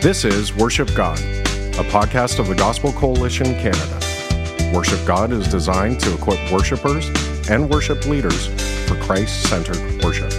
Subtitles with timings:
[0.00, 4.70] This is Worship God, a podcast of the Gospel Coalition Canada.
[4.72, 7.10] Worship God is designed to equip worshipers
[7.50, 8.46] and worship leaders
[8.88, 10.30] for Christ centered worship.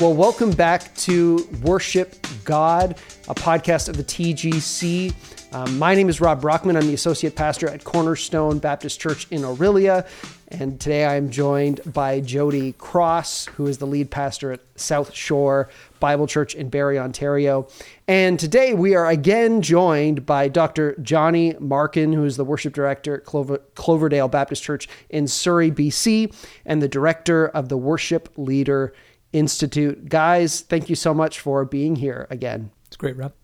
[0.00, 2.96] Well, welcome back to Worship God,
[3.28, 5.12] a podcast of the TGC.
[5.52, 6.78] Um, my name is Rob Brockman.
[6.78, 10.06] I'm the associate pastor at Cornerstone Baptist Church in Orillia.
[10.50, 15.68] And today I'm joined by Jody Cross, who is the lead pastor at South Shore
[16.00, 17.68] Bible Church in Barrie, Ontario.
[18.06, 20.96] And today we are again joined by Dr.
[21.02, 26.34] Johnny Markin, who is the worship director at Clover, Cloverdale Baptist Church in Surrey, BC,
[26.64, 28.94] and the director of the Worship Leader
[29.34, 30.08] Institute.
[30.08, 32.70] Guys, thank you so much for being here again.
[32.86, 33.34] It's great, Rob.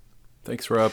[0.43, 0.93] Thanks, Rob.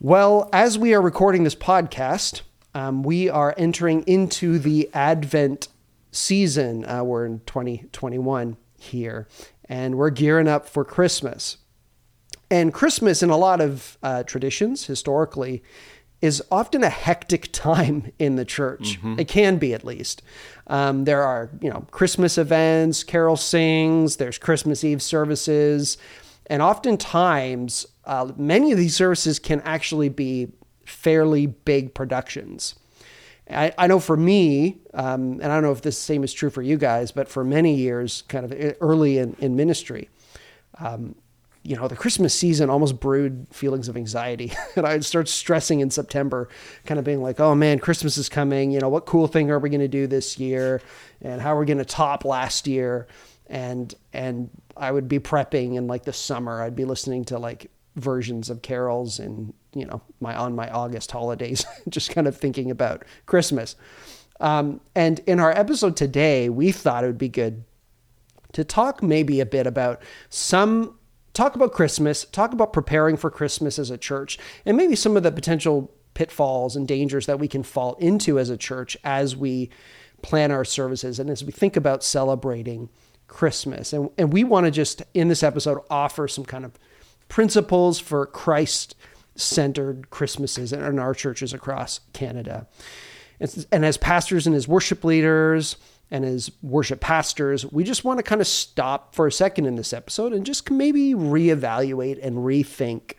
[0.00, 2.40] Well, as we are recording this podcast,
[2.74, 5.68] um, we are entering into the Advent
[6.12, 6.84] season.
[6.84, 9.26] Uh, we're in 2021 here,
[9.68, 11.58] and we're gearing up for Christmas.
[12.50, 15.62] And Christmas, in a lot of uh, traditions historically,
[16.20, 18.98] is often a hectic time in the church.
[18.98, 19.20] Mm-hmm.
[19.20, 20.22] It can be, at least.
[20.66, 24.16] Um, there are, you know, Christmas events, carol sings.
[24.16, 25.98] There's Christmas Eve services.
[26.46, 30.48] And oftentimes, uh, many of these services can actually be
[30.88, 32.74] fairly big productions.
[33.50, 36.50] I, I know for me, um, and I don't know if this same is true
[36.50, 40.10] for you guys, but for many years, kind of early in, in ministry,
[40.80, 41.14] um,
[41.62, 44.52] you know, the Christmas season almost brewed feelings of anxiety.
[44.76, 46.48] and I'd start stressing in September,
[46.84, 48.70] kind of being like, oh man, Christmas is coming.
[48.70, 50.80] You know, what cool thing are we going to do this year?
[51.20, 53.06] And how are we going to top last year?
[53.48, 56.62] And, and I would be prepping in like the summer.
[56.62, 61.10] I'd be listening to like versions of carols and you know my on my August
[61.10, 63.76] holidays, just kind of thinking about Christmas.
[64.40, 67.64] Um, and in our episode today, we thought it would be good
[68.52, 70.96] to talk maybe a bit about some
[71.34, 75.22] talk about Christmas, talk about preparing for Christmas as a church, and maybe some of
[75.22, 79.70] the potential pitfalls and dangers that we can fall into as a church as we
[80.22, 82.88] plan our services and as we think about celebrating
[83.28, 83.92] Christmas.
[83.92, 86.72] And, and we want to just, in this episode, offer some kind of
[87.28, 88.94] principles for Christ
[89.34, 92.66] centered Christmases in our churches across Canada.
[93.40, 95.76] And, as pastors and as worship leaders
[96.10, 99.76] and as worship pastors, we just want to kind of stop for a second in
[99.76, 103.12] this episode and just maybe reevaluate and rethink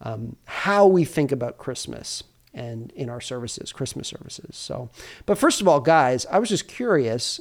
[0.00, 2.22] um, how we think about Christmas
[2.54, 4.56] and in our services, Christmas services.
[4.56, 4.88] So,
[5.26, 7.40] but first of all, guys, I was just curious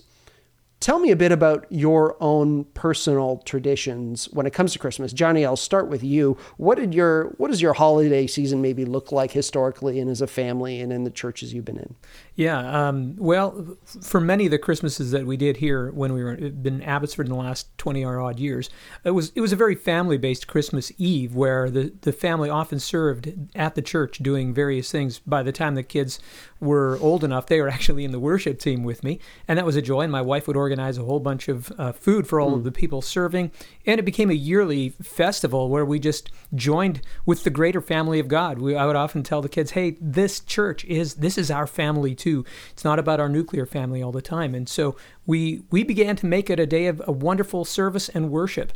[0.79, 5.11] Tell me a bit about your own personal traditions when it comes to Christmas.
[5.11, 6.37] Johnny, I'll start with you.
[6.55, 10.27] What did your what does your holiday season maybe look like historically and as a
[10.27, 11.95] family and in the churches you've been in?
[12.35, 16.37] Yeah, um, well, for many of the Christmases that we did here when we were
[16.37, 18.69] been Abbotsford in the last twenty or odd years,
[19.03, 22.79] it was it was a very family based Christmas Eve where the the family often
[22.79, 25.19] served at the church doing various things.
[25.19, 26.21] By the time the kids
[26.59, 29.75] were old enough, they were actually in the worship team with me, and that was
[29.75, 30.01] a joy.
[30.01, 32.55] And my wife would organize a whole bunch of uh, food for all mm.
[32.55, 32.65] of hmm.
[32.65, 33.51] the people serving,
[33.85, 38.27] and it became a yearly festival where we just joined with the greater family of
[38.27, 38.59] God.
[38.59, 42.15] We, I would often tell the kids, "Hey, this church is this is our family
[42.15, 42.45] too.
[42.71, 44.95] It's not about our nuclear family all the time." And so
[45.25, 48.73] we we began to make it a day of a wonderful service and worship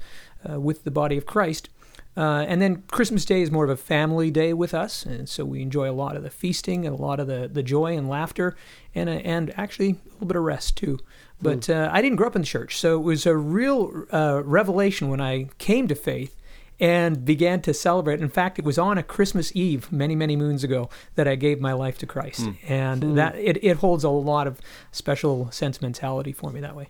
[0.50, 1.69] uh, with the body of Christ.
[2.16, 5.44] Uh, and then Christmas Day is more of a family day with us, and so
[5.46, 8.07] we enjoy a lot of the feasting and a lot of the, the joy and
[8.07, 8.56] laughter,
[8.94, 11.00] and uh, and actually a little bit of rest too.
[11.41, 14.41] But uh, I didn't grow up in the church, so it was a real uh,
[14.46, 16.38] revelation when I came to faith
[16.79, 18.22] and began to celebrate.
[18.22, 21.59] In fact, it was on a Christmas Eve many, many moons ago that I gave
[21.59, 22.57] my life to Christ, mm.
[22.68, 23.16] and mm.
[23.16, 26.90] that it, it holds a lot of special sentimentality for me that way.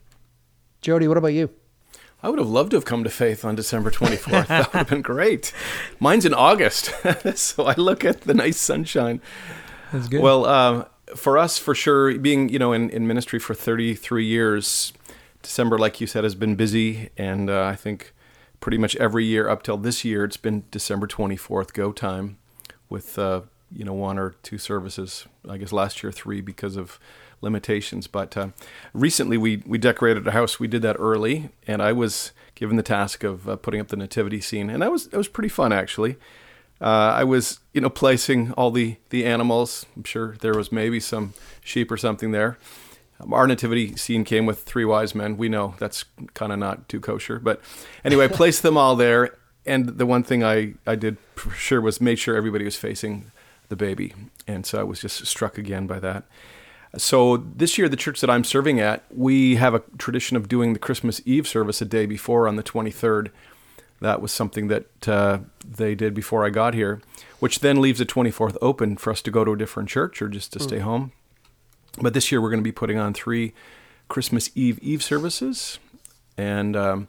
[0.81, 1.49] Jody, what about you?
[2.23, 4.47] I would have loved to have come to faith on December 24th.
[4.47, 5.51] that would have been great.
[5.99, 6.93] Mine's in August,
[7.35, 9.19] so I look at the nice sunshine.
[9.91, 10.21] That's good.
[10.21, 10.85] Well, uh,
[11.17, 14.93] for us, for sure, being you know in, in ministry for 33 years,
[15.41, 18.13] December, like you said, has been busy, and uh, I think
[18.61, 22.37] pretty much every year up till this year, it's been December 24th go time,
[22.89, 25.27] with uh, you know one or two services.
[25.47, 26.99] I guess last year three because of
[27.43, 28.07] limitations.
[28.07, 28.47] But uh,
[28.93, 30.59] recently we we decorated a house.
[30.59, 33.97] We did that early, and I was given the task of uh, putting up the
[33.97, 36.15] nativity scene, and that was that was pretty fun actually.
[36.81, 39.85] Uh, I was you know placing all the the animals.
[39.95, 42.57] I'm sure there was maybe some sheep or something there.
[43.19, 45.37] Um, our nativity scene came with three wise men.
[45.37, 47.61] We know that's kind of not too kosher, but
[48.03, 49.37] anyway, I placed them all there.
[49.65, 53.31] And the one thing I, I did for sure was made sure everybody was facing
[53.69, 54.13] the baby.
[54.45, 56.25] And so I was just struck again by that.
[56.97, 60.73] So this year, the church that I'm serving at, we have a tradition of doing
[60.73, 63.31] the Christmas Eve service a day before on the 23rd.
[63.99, 67.01] That was something that uh, they did before I got here,
[67.39, 70.27] which then leaves the 24th open for us to go to a different church or
[70.27, 70.63] just to mm.
[70.63, 71.13] stay home.
[71.99, 73.53] But this year, we're going to be putting on three
[74.07, 75.79] Christmas Eve Eve services,
[76.37, 77.07] and um,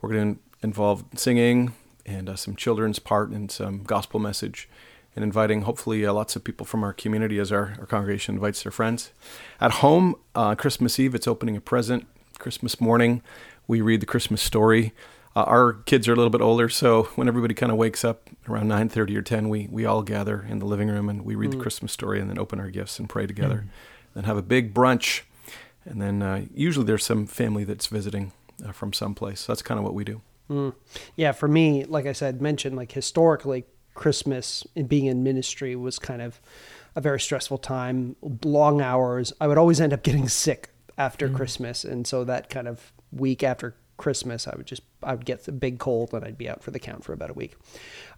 [0.00, 1.72] we're going to involve singing
[2.06, 4.68] and uh, some children's part and some gospel message
[5.14, 8.62] and inviting hopefully uh, lots of people from our community as our, our congregation invites
[8.62, 9.12] their friends.
[9.60, 12.06] At home, uh, Christmas Eve, it's opening a present.
[12.38, 13.22] Christmas morning,
[13.66, 14.92] we read the Christmas story.
[15.36, 18.30] Uh, our kids are a little bit older, so when everybody kind of wakes up
[18.48, 21.50] around 9.30 or 10, we, we all gather in the living room and we read
[21.50, 21.54] mm.
[21.54, 23.64] the Christmas story and then open our gifts and pray together.
[23.66, 24.14] Mm.
[24.14, 25.22] Then have a big brunch.
[25.84, 28.32] And then uh, usually there's some family that's visiting
[28.64, 29.40] uh, from someplace.
[29.40, 30.22] So that's kind of what we do.
[30.50, 30.74] Mm.
[31.16, 33.64] Yeah, for me, like I said, mentioned like historically,
[33.94, 36.40] Christmas and being in ministry was kind of
[36.96, 39.32] a very stressful time, long hours.
[39.40, 41.34] I would always end up getting sick after mm.
[41.34, 45.44] Christmas, and so that kind of week after Christmas, I would just I would get
[45.44, 47.56] the big cold and I'd be out for the count for about a week.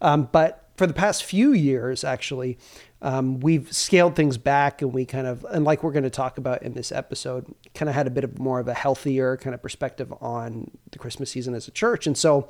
[0.01, 2.59] Um, but for the past few years, actually,
[3.03, 6.39] um, we've scaled things back and we kind of and like we're going to talk
[6.39, 9.55] about in this episode, kind of had a bit of more of a healthier kind
[9.55, 12.49] of perspective on the Christmas season as a church, and so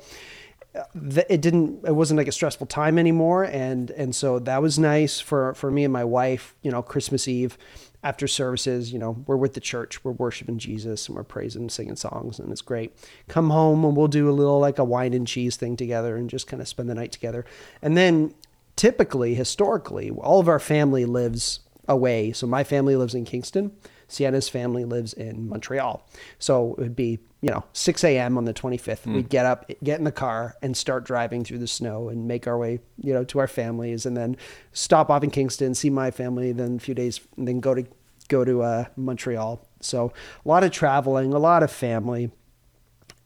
[1.29, 3.43] it didn't it wasn't like a stressful time anymore.
[3.43, 7.27] And and so that was nice for for me and my wife you know christmas
[7.27, 7.57] eve
[8.03, 11.95] after services you know we're with the church we're worshiping jesus and we're praising singing
[11.95, 12.93] songs and it's great.
[13.27, 16.29] Come home and we'll do a little like a wine and cheese thing together and
[16.29, 17.45] just kind of spend the night together.
[17.81, 18.33] And then
[18.75, 22.31] typically historically all of our family lives away.
[22.31, 23.71] So my family lives in kingston
[24.07, 26.05] Sienna's family lives in Montreal.
[26.39, 28.37] So it would be, you know, 6 a.m.
[28.37, 29.03] on the 25th.
[29.03, 29.15] Mm.
[29.15, 32.47] We'd get up, get in the car, and start driving through the snow and make
[32.47, 34.37] our way, you know, to our families, and then
[34.71, 37.85] stop off in Kingston, see my family, then a few days, and then go to
[38.29, 39.65] go to uh, Montreal.
[39.79, 40.11] So
[40.45, 42.31] a lot of traveling, a lot of family,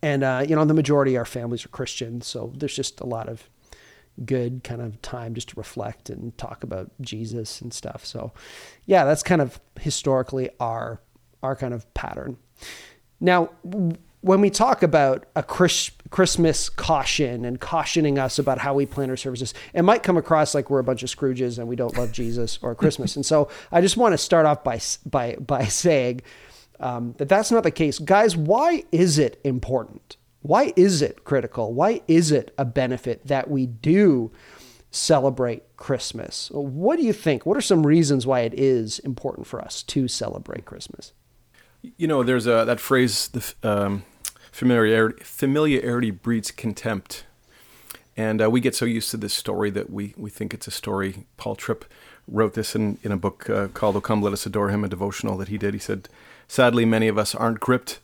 [0.02, 3.06] and uh, you know, the majority of our families are Christian, so there's just a
[3.06, 3.48] lot of
[4.24, 8.04] good kind of time just to reflect and talk about Jesus and stuff.
[8.04, 8.32] So,
[8.86, 11.00] yeah, that's kind of historically our
[11.42, 12.36] our kind of pattern.
[13.20, 13.50] Now,
[14.20, 19.10] when we talk about a Chris, Christmas caution and cautioning us about how we plan
[19.10, 21.96] our services, it might come across like we're a bunch of Scrooges and we don't
[21.98, 23.16] love Jesus or Christmas.
[23.16, 26.22] and so, I just want to start off by by by saying
[26.80, 28.36] um, that that's not the case, guys.
[28.36, 30.16] Why is it important?
[30.42, 31.72] Why is it critical?
[31.72, 34.32] Why is it a benefit that we do
[34.90, 36.50] celebrate Christmas?
[36.52, 37.46] What do you think?
[37.46, 41.12] What are some reasons why it is important for us to celebrate Christmas?
[41.96, 44.04] You know, there's a, that phrase, the um,
[44.50, 47.24] familiarity, familiarity breeds contempt.
[48.16, 50.72] And uh, we get so used to this story that we, we think it's a
[50.72, 51.24] story.
[51.36, 51.84] Paul Tripp
[52.28, 54.88] wrote this in, in a book uh, called O Come, Let Us Adore Him, a
[54.88, 55.72] devotional that he did.
[55.72, 56.08] He said,
[56.46, 58.00] Sadly, many of us aren't gripped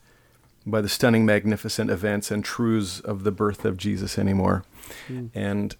[0.69, 4.63] by the stunning, magnificent events and truths of the birth of Jesus anymore.
[5.07, 5.29] Mm.
[5.33, 5.75] And,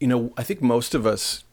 [0.00, 1.44] you know, I think most of us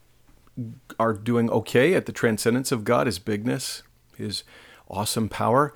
[0.99, 3.83] are doing okay at the transcendence of God, His bigness,
[4.15, 4.43] His
[4.89, 5.73] awesome power,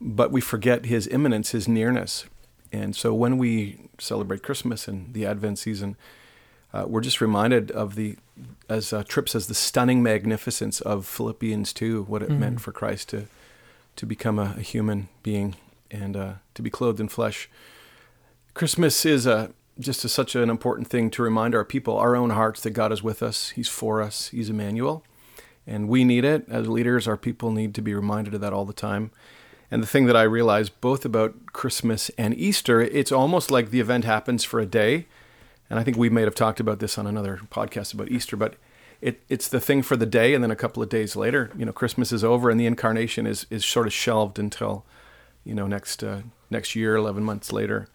[0.00, 2.26] but we forget His immanence, His nearness.
[2.72, 5.96] And so when we celebrate Christmas and the Advent season,
[6.74, 8.16] uh, we're just reminded of the,
[8.68, 12.40] as uh, Tripp says, the stunning magnificence of Philippians 2, what it mm-hmm.
[12.40, 13.26] meant for Christ to,
[13.94, 15.54] to become a, a human being
[15.90, 17.48] and uh, to be clothed in flesh.
[18.54, 22.16] Christmas is a, uh, just a, such an important thing to remind our people, our
[22.16, 23.50] own hearts, that God is with us.
[23.50, 24.28] He's for us.
[24.28, 25.04] He's Emmanuel.
[25.66, 26.46] And we need it.
[26.48, 29.10] As leaders, our people need to be reminded of that all the time.
[29.70, 33.80] And the thing that I realize both about Christmas and Easter, it's almost like the
[33.80, 35.06] event happens for a day.
[35.68, 38.54] And I think we may have talked about this on another podcast about Easter, but
[39.00, 40.34] it, it's the thing for the day.
[40.34, 43.26] And then a couple of days later, you know, Christmas is over and the incarnation
[43.26, 44.84] is, is sort of shelved until
[45.46, 47.88] you know, next uh, next year, 11 months later.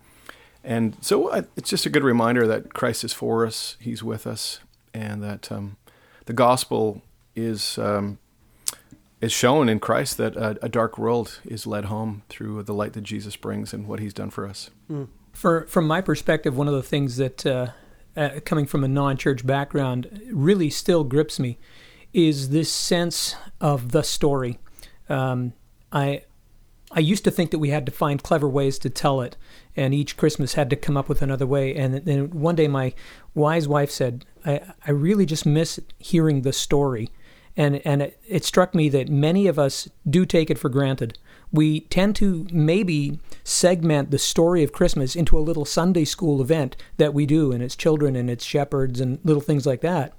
[0.64, 4.26] And so uh, it's just a good reminder that Christ is for us, He's with
[4.26, 4.60] us,
[4.94, 5.78] and that um,
[6.26, 7.02] the gospel
[7.36, 8.20] is um,
[9.20, 12.94] is shown in Christ that a, a, dark world is led home through the light
[12.94, 14.70] that Jesus brings and what He's done for us.
[14.90, 15.08] Mm.
[15.34, 17.68] For from my perspective, one of the things that uh,
[18.16, 21.58] uh, coming from a non-church background really still grips me
[22.14, 24.60] is this sense of the story.
[25.10, 25.54] Um,
[25.92, 26.24] I
[26.94, 29.38] I used to think that we had to find clever ways to tell it,
[29.76, 31.76] and each Christmas had to come up with another way.
[31.76, 32.94] And then one day, my
[33.34, 37.10] wise wife said, "I, I really just miss hearing the story."
[37.58, 41.18] And and it, it struck me that many of us do take it for granted.
[41.52, 46.78] We tend to maybe segment the story of Christmas into a little Sunday school event
[46.98, 50.14] that we do, and it's children and it's shepherds and little things like that.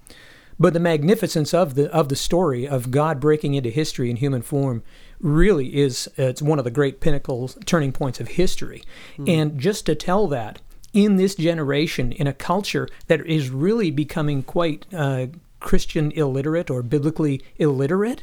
[0.63, 4.43] But the magnificence of the of the story of God breaking into history in human
[4.43, 4.85] form
[5.19, 8.85] really is it's one of the great pinnacles, turning points of history.
[9.19, 9.29] Mm.
[9.29, 10.61] And just to tell that
[10.93, 15.27] in this generation, in a culture that is really becoming quite uh,
[15.59, 18.23] Christian illiterate or biblically illiterate,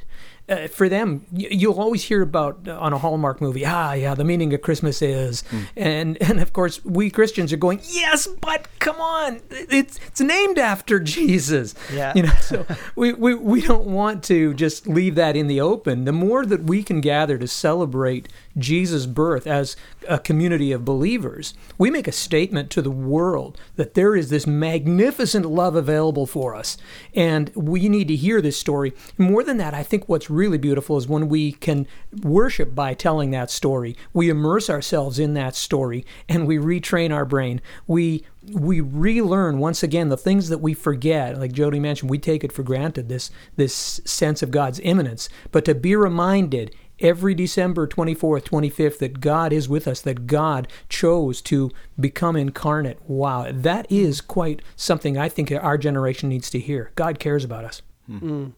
[0.49, 4.23] uh, for them, you'll always hear about uh, on a Hallmark movie, ah, yeah, the
[4.23, 5.65] meaning of Christmas is, mm.
[5.75, 10.57] and and of course we Christians are going, yes, but come on, it's it's named
[10.57, 12.33] after Jesus, yeah, you know.
[12.41, 12.65] So
[12.95, 16.05] we, we we don't want to just leave that in the open.
[16.05, 19.75] The more that we can gather to celebrate Jesus' birth as
[20.07, 24.47] a community of believers, we make a statement to the world that there is this
[24.47, 26.77] magnificent love available for us,
[27.13, 28.93] and we need to hear this story.
[29.17, 31.87] More than that, I think what's really beautiful is when we can
[32.21, 33.95] worship by telling that story.
[34.13, 37.61] We immerse ourselves in that story and we retrain our brain.
[37.87, 41.37] We we relearn once again the things that we forget.
[41.37, 45.65] Like Jody mentioned, we take it for granted this this sense of God's immanence, but
[45.65, 51.41] to be reminded every December 24th, 25th that God is with us, that God chose
[51.43, 52.99] to become incarnate.
[53.07, 56.91] Wow, that is quite something I think our generation needs to hear.
[56.95, 57.81] God cares about us.
[58.09, 58.53] Mm.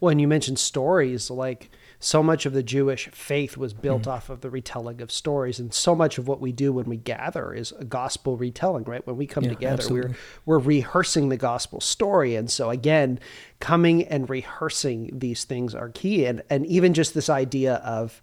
[0.00, 4.12] Well, and you mentioned stories, like so much of the Jewish faith was built mm.
[4.12, 6.96] off of the retelling of stories, and so much of what we do when we
[6.96, 8.84] gather is a gospel retelling.
[8.84, 9.06] Right?
[9.06, 10.14] When we come yeah, together, absolutely.
[10.44, 13.18] we're we're rehearsing the gospel story, and so again,
[13.60, 16.26] coming and rehearsing these things are key.
[16.26, 18.20] And and even just this idea of,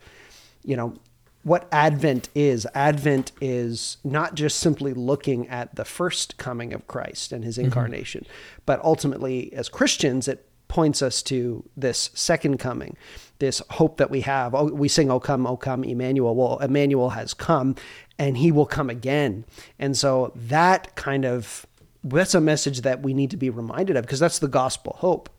[0.64, 0.96] you know,
[1.44, 2.66] what Advent is.
[2.74, 7.66] Advent is not just simply looking at the first coming of Christ and his mm-hmm.
[7.66, 8.62] incarnation, mm-hmm.
[8.66, 12.98] but ultimately, as Christians, it points us to this second coming,
[13.38, 14.56] this hope that we have.
[14.56, 17.76] Oh, we sing, "O come, O come, Emmanuel." Well, Emmanuel has come,
[18.18, 19.46] and he will come again.
[19.78, 21.68] And so that kind of
[22.04, 25.30] that's a message that we need to be reminded of because that's the gospel hope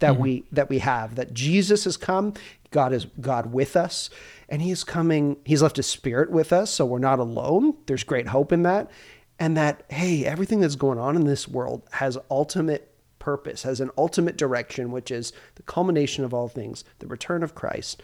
[0.00, 0.22] that mm-hmm.
[0.22, 2.34] we that we have that Jesus has come.
[2.72, 4.10] God is God with us,
[4.48, 5.36] and He is coming.
[5.44, 7.76] He's left His Spirit with us, so we're not alone.
[7.86, 8.90] There's great hope in that,
[9.38, 12.89] and that hey, everything that's going on in this world has ultimate
[13.20, 17.54] purpose, has an ultimate direction, which is the culmination of all things, the return of
[17.54, 18.02] Christ.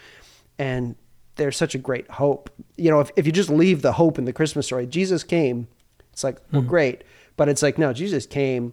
[0.58, 0.94] And
[1.35, 2.50] there's such a great hope.
[2.76, 5.66] You know, if, if you just leave the hope in the Christmas story, Jesus came,
[6.12, 7.02] it's like, well, mm great.
[7.37, 8.73] But it's like, no, Jesus came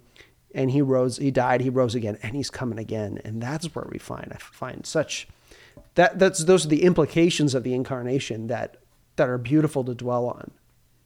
[0.55, 3.19] and he rose, he died, he rose again, and he's coming again.
[3.25, 5.27] And that's where we find, I find such
[5.95, 8.77] that that's those are the implications of the incarnation that
[9.15, 10.51] that are beautiful to dwell on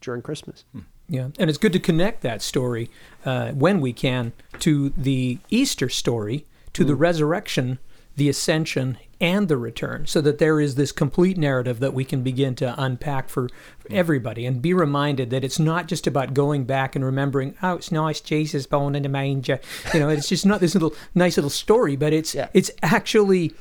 [0.02, 0.64] during Christmas.
[0.72, 0.82] Hmm.
[1.10, 2.90] Yeah, and it's good to connect that story
[3.26, 6.88] uh, when we can to the Easter story, to mm.
[6.88, 7.80] the resurrection,
[8.18, 12.24] the ascension, and the return, so that there is this complete narrative that we can
[12.24, 13.50] begin to unpack for,
[13.80, 17.76] for everybody and be reminded that it's not just about going back and remembering, oh,
[17.76, 19.60] it's nice, Jesus born in a manger.
[19.94, 22.50] You know, it's just not this little nice little story, but it's yeah.
[22.54, 23.54] it's actually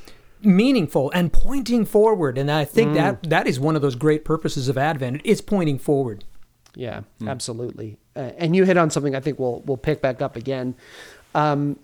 [0.43, 2.37] meaningful and pointing forward.
[2.37, 2.95] And I think mm.
[2.95, 5.21] that that is one of those great purposes of Advent.
[5.23, 6.23] It's pointing forward.
[6.77, 7.27] Yeah, mm.
[7.27, 7.97] absolutely.
[8.15, 10.75] Uh, and you hit on something I think we'll we'll pick back up again,
[11.33, 11.79] um,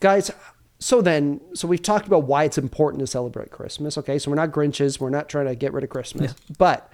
[0.00, 0.30] guys.
[0.80, 3.96] So then, so we've talked about why it's important to celebrate Christmas.
[3.96, 4.98] Okay, so we're not Grinches.
[4.98, 6.54] We're not trying to get rid of Christmas, yeah.
[6.58, 6.90] but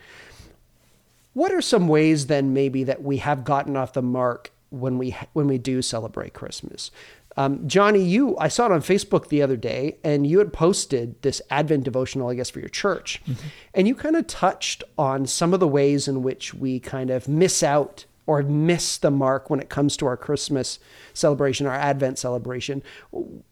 [1.32, 5.16] what are some ways then maybe that we have gotten off the mark when we
[5.32, 6.90] when we do celebrate Christmas?
[7.36, 11.20] Um, Johnny, you I saw it on Facebook the other day, and you had posted
[11.22, 13.48] this Advent devotional, I guess, for your church, mm-hmm.
[13.74, 17.28] and you kind of touched on some of the ways in which we kind of
[17.28, 20.78] miss out or miss the mark when it comes to our Christmas
[21.14, 22.82] celebration, our Advent celebration.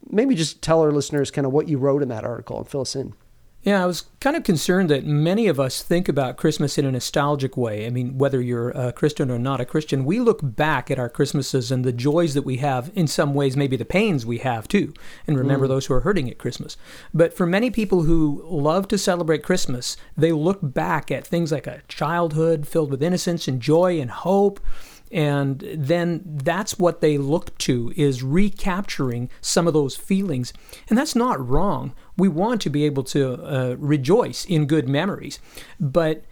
[0.08, 2.82] Maybe just tell our listeners kind of what you wrote in that article and fill
[2.82, 3.14] us in.
[3.68, 6.90] Yeah, I was kind of concerned that many of us think about Christmas in a
[6.90, 7.86] nostalgic way.
[7.86, 11.10] I mean, whether you're a Christian or not a Christian, we look back at our
[11.10, 14.68] Christmases and the joys that we have, in some ways, maybe the pains we have
[14.68, 14.94] too,
[15.26, 15.68] and remember mm.
[15.68, 16.78] those who are hurting at Christmas.
[17.12, 21.66] But for many people who love to celebrate Christmas, they look back at things like
[21.66, 24.60] a childhood filled with innocence and joy and hope
[25.10, 30.52] and then that's what they look to is recapturing some of those feelings
[30.88, 35.38] and that's not wrong we want to be able to uh, rejoice in good memories
[35.78, 36.24] but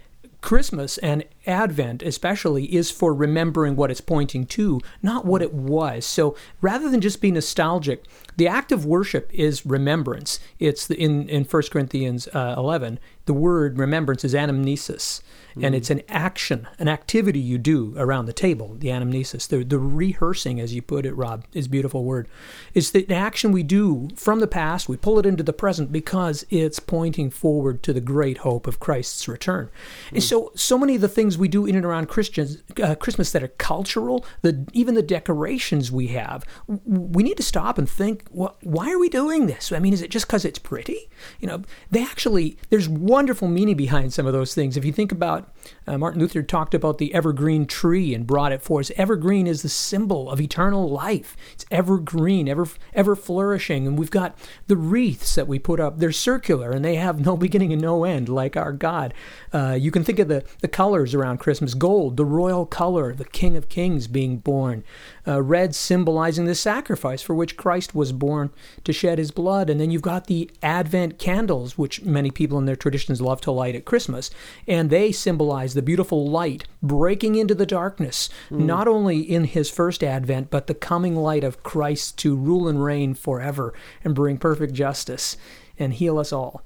[0.47, 6.07] Christmas and Advent, especially, is for remembering what it's pointing to, not what it was.
[6.07, 8.05] So rather than just be nostalgic,
[8.37, 10.39] the act of worship is remembrance.
[10.61, 15.21] It's in, in 1 Corinthians uh, 11 the word remembrance is anamnesis,
[15.63, 18.75] and it's an action, an activity you do around the table.
[18.79, 22.29] The anamnesis, the the rehearsing, as you put it, Rob, is a beautiful word.
[22.75, 24.89] It's the action we do from the past.
[24.89, 28.81] We pull it into the present because it's pointing forward to the great hope of
[28.81, 29.71] Christ's return.
[30.13, 33.33] And so, so many of the things we do in and around Christians, uh, Christmas
[33.33, 38.25] that are cultural, the even the decorations we have, we need to stop and think,
[38.31, 39.73] well, why are we doing this?
[39.73, 41.09] I mean, is it just because it's pretty?
[41.41, 44.77] You know, they actually there's wonderful meaning behind some of those things.
[44.77, 45.46] If you think about
[45.87, 48.91] uh, Martin Luther talked about the evergreen tree and brought it for us.
[48.97, 51.37] Evergreen is the symbol of eternal life.
[51.53, 53.87] It's evergreen, ever ever flourishing.
[53.87, 54.37] And we've got
[54.67, 55.99] the wreaths that we put up.
[55.99, 59.15] They're circular and they have no beginning and no end, like our God.
[59.53, 63.25] Uh, you can think of the, the colors around Christmas gold, the royal color, the
[63.25, 64.85] King of Kings being born,
[65.27, 68.51] uh, red symbolizing the sacrifice for which Christ was born
[68.85, 69.69] to shed his blood.
[69.69, 73.51] And then you've got the Advent candles, which many people in their traditions love to
[73.51, 74.31] light at Christmas.
[74.67, 80.03] And they symbolize the beautiful light breaking into the darkness, not only in his first
[80.05, 84.73] advent, but the coming light of Christ to rule and reign forever and bring perfect
[84.73, 85.37] justice
[85.79, 86.63] and heal us all.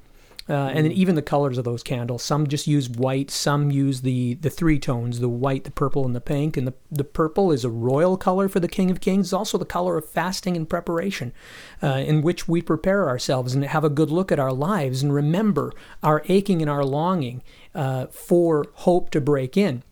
[0.50, 2.24] Uh, and then even the colors of those candles.
[2.24, 3.30] Some just use white.
[3.30, 6.56] Some use the, the three tones: the white, the purple, and the pink.
[6.56, 9.28] And the the purple is a royal color for the King of Kings.
[9.28, 11.32] It's also the color of fasting and preparation,
[11.82, 15.14] uh, in which we prepare ourselves and have a good look at our lives and
[15.14, 17.42] remember our aching and our longing
[17.74, 19.84] uh, for hope to break in.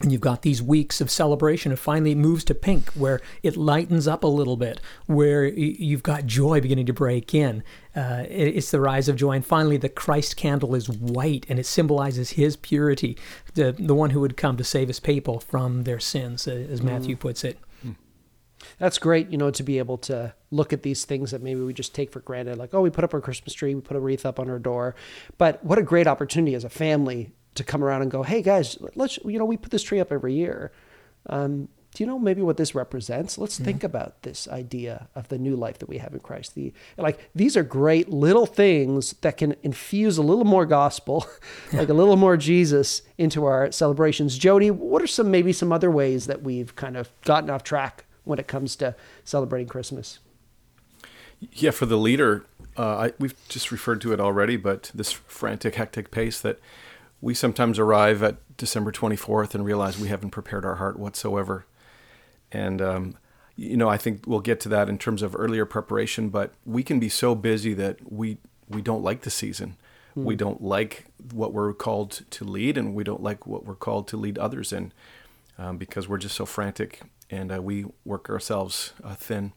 [0.00, 1.70] And you've got these weeks of celebration.
[1.70, 6.26] It finally moves to pink, where it lightens up a little bit, where you've got
[6.26, 7.62] joy beginning to break in.
[7.94, 9.32] Uh, it's the rise of joy.
[9.32, 13.16] And finally, the Christ candle is white, and it symbolizes his purity,
[13.54, 16.82] the, the one who would come to save his people from their sins, uh, as
[16.82, 17.56] Matthew puts it.
[18.78, 21.72] That's great, you know, to be able to look at these things that maybe we
[21.72, 24.00] just take for granted, like, oh, we put up our Christmas tree, we put a
[24.00, 24.94] wreath up on our door.
[25.38, 28.78] But what a great opportunity as a family to come around and go, hey, guys,
[28.94, 30.72] let's, you know, we put this tree up every year.
[31.26, 33.38] Um, do you know maybe what this represents?
[33.38, 36.56] Let's think about this idea of the new life that we have in Christ.
[36.56, 41.24] The like these are great little things that can infuse a little more gospel,
[41.72, 44.36] like a little more Jesus into our celebrations.
[44.36, 48.06] Jody, what are some maybe some other ways that we've kind of gotten off track
[48.24, 50.18] when it comes to celebrating Christmas?
[51.52, 52.44] Yeah, for the leader,
[52.76, 56.58] uh, I, we've just referred to it already, but this frantic, hectic pace that
[57.24, 61.64] we sometimes arrive at December 24th and realize we haven't prepared our heart whatsoever.
[62.52, 63.16] And, um,
[63.56, 66.82] you know, I think we'll get to that in terms of earlier preparation, but we
[66.82, 68.36] can be so busy that we,
[68.68, 69.78] we don't like the season.
[70.14, 74.06] We don't like what we're called to lead, and we don't like what we're called
[74.08, 74.92] to lead others in
[75.58, 79.54] um, because we're just so frantic and uh, we work ourselves uh, thin.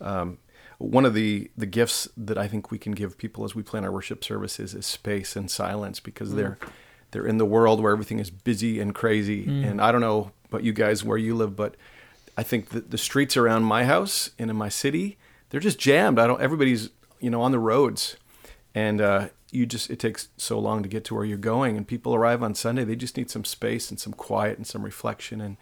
[0.00, 0.38] Um,
[0.78, 3.84] one of the, the gifts that I think we can give people as we plan
[3.84, 6.58] our worship services is space and silence because they're
[7.12, 9.44] they're in the world where everything is busy and crazy.
[9.64, 11.76] And I don't know about you guys where you live, but
[12.36, 15.16] I think that the streets around my house and in my city
[15.52, 16.18] they're just jammed.
[16.18, 16.40] I don't.
[16.40, 16.88] Everybody's
[17.20, 18.16] you know on the roads,
[18.74, 21.76] and uh, you just it takes so long to get to where you're going.
[21.76, 22.84] And people arrive on Sunday.
[22.84, 25.42] They just need some space and some quiet and some reflection.
[25.42, 25.58] And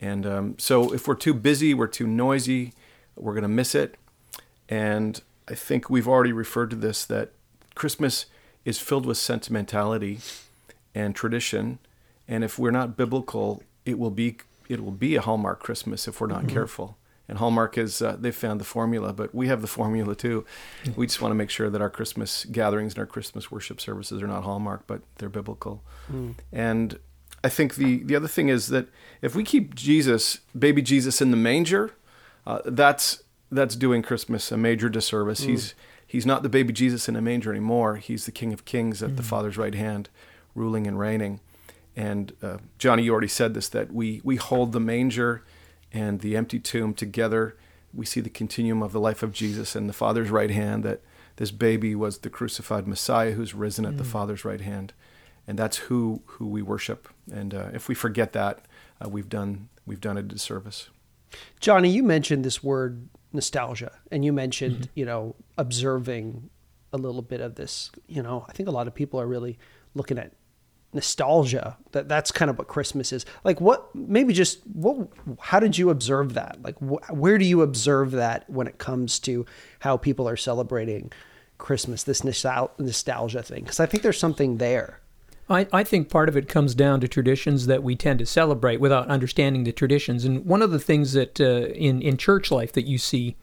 [0.00, 2.72] and um, so if we're too busy, we're too noisy,
[3.14, 3.96] we're gonna miss it.
[4.70, 7.32] And I think we've already referred to this that
[7.74, 8.24] Christmas
[8.64, 10.20] is filled with sentimentality
[10.94, 11.78] and tradition.
[12.28, 16.20] And if we're not biblical, it will be it will be a Hallmark Christmas if
[16.20, 16.96] we're not careful.
[17.28, 20.44] And Hallmark is uh, they've found the formula, but we have the formula too.
[20.96, 24.20] We just want to make sure that our Christmas gatherings and our Christmas worship services
[24.22, 25.82] are not Hallmark, but they're biblical.
[26.52, 26.98] And
[27.42, 28.88] I think the the other thing is that
[29.22, 31.92] if we keep Jesus, baby Jesus, in the manger,
[32.46, 35.40] uh, that's that's doing Christmas a major disservice.
[35.42, 35.74] He's
[36.06, 37.96] he's not the baby Jesus in a manger anymore.
[37.96, 40.08] He's the King of Kings at the Father's right hand,
[40.54, 41.40] ruling and reigning.
[41.96, 45.44] And uh, Johnny, you already said this that we we hold the manger
[45.92, 47.56] and the empty tomb together.
[47.92, 50.84] We see the continuum of the life of Jesus and the Father's right hand.
[50.84, 51.00] That
[51.36, 54.92] this baby was the crucified Messiah who's risen at the Father's right hand,
[55.46, 57.08] and that's who who we worship.
[57.32, 58.66] And uh, if we forget that,
[59.04, 60.88] uh, we've done we've done a disservice.
[61.58, 66.50] Johnny, you mentioned this word nostalgia, and you mentioned, you know, observing
[66.92, 67.90] a little bit of this.
[68.06, 69.58] You know, I think a lot of people are really
[69.94, 70.32] looking at
[70.92, 71.76] nostalgia.
[71.92, 73.24] That that's kind of what Christmas is.
[73.44, 73.94] Like, what?
[73.94, 75.08] Maybe just what?
[75.38, 76.58] How did you observe that?
[76.62, 79.46] Like, wh- where do you observe that when it comes to
[79.80, 81.12] how people are celebrating
[81.58, 82.02] Christmas?
[82.02, 85.00] This nostal- nostalgia thing, because I think there's something there.
[85.48, 88.80] I, I think part of it comes down to traditions that we tend to celebrate
[88.80, 90.24] without understanding the traditions.
[90.24, 93.36] And one of the things that uh, in in church life that you see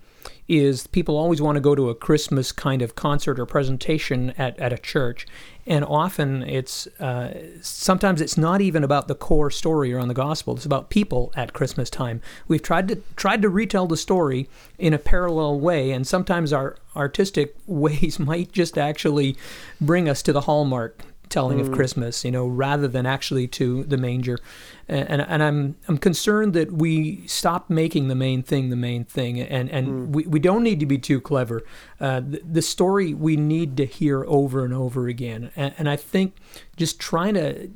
[0.48, 4.58] is people always want to go to a Christmas kind of concert or presentation at,
[4.60, 5.28] at a church.
[5.66, 10.14] And often it's uh, sometimes it's not even about the core story or on the
[10.14, 10.56] gospel.
[10.56, 12.22] It's about people at Christmas time.
[12.48, 14.48] We've tried to tried to retell the story
[14.80, 19.36] in a parallel way, and sometimes our artistic ways might just actually
[19.82, 21.62] bring us to the hallmark telling mm.
[21.62, 24.40] of Christmas, you know, rather than actually to the manger.
[24.88, 29.04] And, and, and, I'm I'm concerned that we stop making the main thing the main
[29.04, 30.08] thing, and and mm.
[30.10, 31.64] we, we don't need to be too clever.
[32.00, 35.98] Uh, the, the, story we need to hear over and over again, and, and I
[35.98, 36.36] think
[36.78, 37.70] just trying to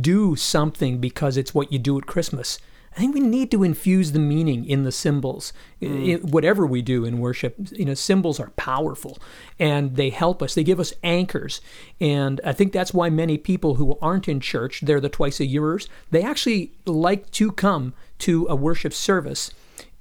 [0.00, 2.58] do something because it's what you do at Christmas
[2.96, 5.52] I think we need to infuse the meaning in the symbols.
[5.82, 6.30] Mm.
[6.30, 9.18] whatever we do in worship, you know, symbols are powerful
[9.58, 10.54] and they help us.
[10.54, 11.60] They give us anchors.
[12.00, 15.46] And I think that's why many people who aren't in church, they're the twice a
[15.46, 19.50] yearers, they actually like to come to a worship service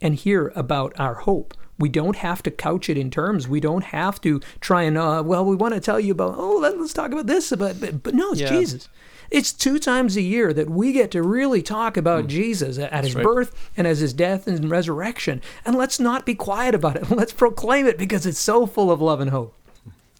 [0.01, 1.53] and hear about our hope.
[1.79, 3.47] We don't have to couch it in terms.
[3.47, 6.59] We don't have to try and, uh, well, we want to tell you about, oh,
[6.59, 7.49] let's talk about this.
[7.49, 8.49] But, but, but no, it's yeah.
[8.49, 8.87] Jesus.
[9.33, 12.27] It's two times a year that we get to really talk about mm.
[12.27, 13.23] Jesus at That's his right.
[13.23, 15.41] birth and as his death and resurrection.
[15.65, 17.09] And let's not be quiet about it.
[17.23, 19.55] Let's proclaim it because it's so full of love and hope.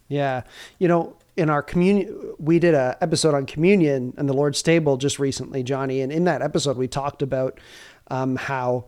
[0.08, 0.42] Yeah.
[0.80, 4.96] You know, in our communion, we did a episode on communion and the Lord's table
[4.96, 6.00] just recently, Johnny.
[6.00, 7.60] And in that episode, we talked about
[8.08, 8.86] um, how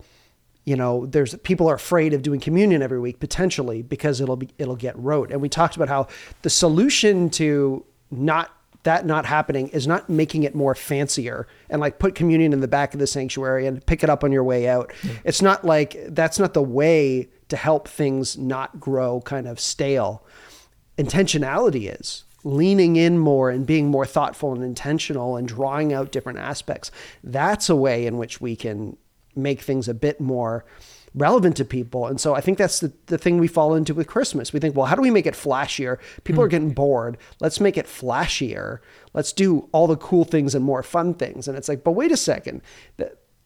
[0.64, 4.48] you know there's people are afraid of doing communion every week potentially because it'll be
[4.58, 6.08] it'll get rote and we talked about how
[6.42, 8.55] the solution to not
[8.86, 12.68] that not happening is not making it more fancier and like put communion in the
[12.68, 14.92] back of the sanctuary and pick it up on your way out.
[15.24, 20.24] It's not like that's not the way to help things not grow kind of stale.
[20.96, 26.38] Intentionality is leaning in more and being more thoughtful and intentional and drawing out different
[26.38, 26.92] aspects.
[27.24, 28.96] That's a way in which we can
[29.34, 30.64] make things a bit more
[31.16, 32.06] relevant to people.
[32.06, 34.52] And so I think that's the, the thing we fall into with Christmas.
[34.52, 35.98] We think, well, how do we make it flashier?
[36.24, 36.46] People mm.
[36.46, 37.16] are getting bored.
[37.40, 38.80] Let's make it flashier.
[39.14, 41.48] Let's do all the cool things and more fun things.
[41.48, 42.60] And it's like, but wait a second.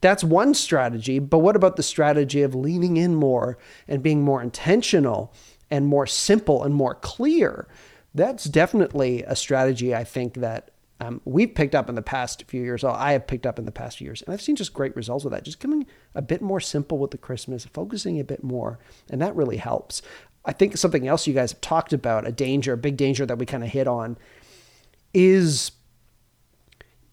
[0.00, 1.20] That's one strategy.
[1.20, 3.56] But what about the strategy of leaning in more
[3.86, 5.32] and being more intentional
[5.70, 7.68] and more simple and more clear?
[8.12, 12.62] That's definitely a strategy I think that um, we've picked up in the past few
[12.62, 12.84] years.
[12.84, 15.32] I have picked up in the past years, and I've seen just great results with
[15.32, 15.44] that.
[15.44, 19.34] Just coming a bit more simple with the Christmas, focusing a bit more, and that
[19.34, 20.02] really helps.
[20.44, 23.38] I think something else you guys have talked about, a danger, a big danger that
[23.38, 24.18] we kind of hit on,
[25.14, 25.72] is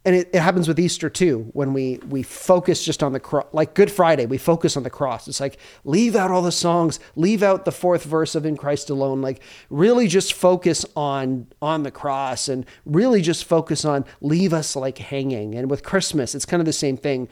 [0.06, 3.46] and it, it, happens with Easter too when we we focus just on the cross
[3.52, 5.28] like Good Friday we focus on the cross.
[5.28, 8.90] It's like leave out all the songs leave out the fourth verse of in Christ
[8.90, 14.54] alone like really just focus on on the cross and really just focus on leave
[14.54, 15.56] us like hanging.
[15.56, 17.28] And with Christmas it's kind of the same thing.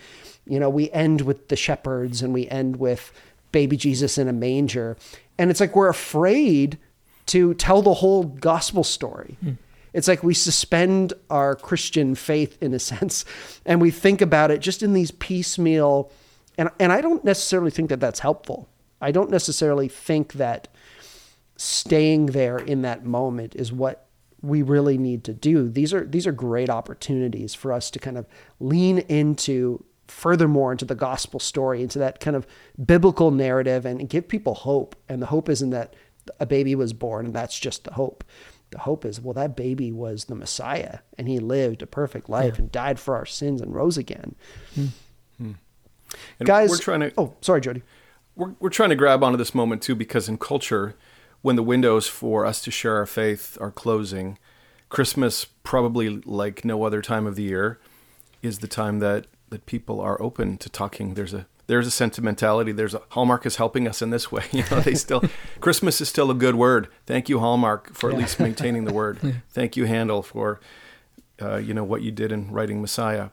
[0.45, 3.11] You know we end with the shepherds and we end with
[3.51, 4.97] baby Jesus in a manger.
[5.37, 6.77] And it's like we're afraid
[7.27, 9.37] to tell the whole gospel story.
[9.43, 9.57] Mm
[9.95, 13.23] it's like we suspend our Christian faith in a sense,
[13.65, 16.11] and we think about it just in these piecemeal.
[16.57, 18.69] And and I don't necessarily think that that's helpful.
[19.01, 20.67] I don't necessarily think that
[21.57, 24.07] staying there in that moment is what
[24.41, 25.69] we really need to do.
[25.69, 28.27] These are these are great opportunities for us to kind of
[28.59, 32.45] lean into furthermore into the gospel story, into that kind of
[32.85, 34.95] biblical narrative and give people hope.
[35.09, 35.95] And the hope isn't that
[36.39, 38.23] a baby was born and that's just the hope
[38.71, 42.55] the hope is well that baby was the messiah and he lived a perfect life
[42.55, 42.61] yeah.
[42.61, 44.35] and died for our sins and rose again
[44.73, 44.85] hmm.
[45.37, 45.51] Hmm.
[46.43, 47.83] guys we're trying to oh sorry jody
[48.35, 50.95] we're, we're trying to grab onto this moment too because in culture
[51.41, 54.37] when the windows for us to share our faith are closing
[54.89, 57.79] christmas probably like no other time of the year
[58.41, 62.71] is the time that that people are open to talking there's a there's a sentimentality.
[62.71, 64.43] There's a Hallmark is helping us in this way.
[64.51, 65.23] You know, they still
[65.59, 66.87] Christmas is still a good word.
[67.05, 69.19] Thank you, Hallmark, for at least maintaining the word.
[69.25, 69.33] Yeah.
[69.49, 70.59] Thank you, Handel, for
[71.41, 73.29] uh, you know what you did in writing Messiah.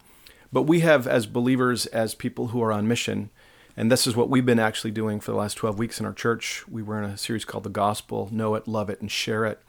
[0.52, 3.30] But we have, as believers, as people who are on mission,
[3.76, 6.12] and this is what we've been actually doing for the last 12 weeks in our
[6.12, 6.66] church.
[6.68, 9.60] We were in a series called The Gospel Know It, Love It, and Share It.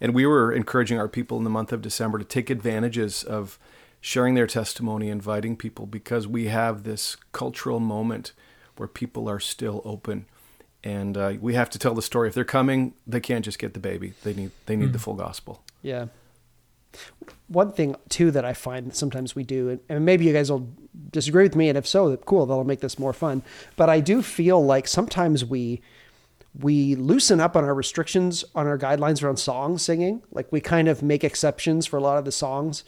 [0.00, 3.58] And we were encouraging our people in the month of December to take advantages of
[4.02, 8.32] sharing their testimony, inviting people because we have this cultural moment
[8.76, 10.26] where people are still open.
[10.84, 12.28] And uh, we have to tell the story.
[12.28, 14.14] If they're coming, they can't just get the baby.
[14.24, 14.92] They need they need mm.
[14.92, 15.62] the full gospel.
[15.80, 16.06] Yeah.
[17.46, 20.68] One thing too that I find that sometimes we do, and maybe you guys will
[21.10, 23.42] disagree with me, and if so, cool, that'll make this more fun.
[23.76, 25.80] But I do feel like sometimes we
[26.60, 30.22] we loosen up on our restrictions on our guidelines around song singing.
[30.32, 32.82] Like we kind of make exceptions for a lot of the songs.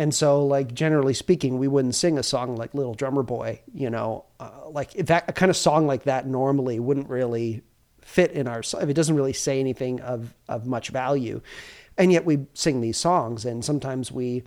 [0.00, 3.90] And so, like generally speaking, we wouldn't sing a song like "Little Drummer Boy," you
[3.90, 7.60] know, uh, like that a kind of song like that normally wouldn't really
[8.00, 11.42] fit in our it doesn't really say anything of of much value.
[11.98, 14.42] And yet we sing these songs and sometimes we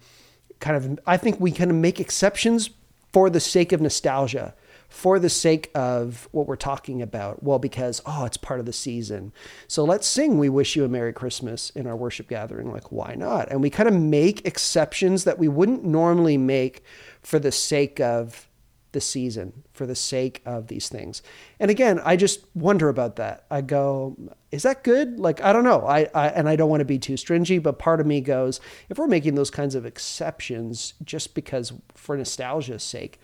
[0.60, 2.72] kind of i think we kind of make exceptions
[3.12, 4.56] for the sake of nostalgia
[4.94, 8.72] for the sake of what we're talking about well because oh it's part of the
[8.72, 9.34] season
[9.68, 13.16] so let's sing we wish you a merry christmas in our worship gathering like why
[13.16, 16.84] not and we kind of make exceptions that we wouldn't normally make
[17.24, 18.48] for the sake of
[18.92, 21.24] the season for the sake of these things.
[21.60, 23.46] And again, I just wonder about that.
[23.50, 24.16] I go,
[24.52, 25.20] is that good?
[25.20, 25.82] Like, I don't know.
[25.82, 28.62] I, I and I don't want to be too stringy, but part of me goes,
[28.90, 33.20] if we're making those kinds of exceptions just because for nostalgia's sake,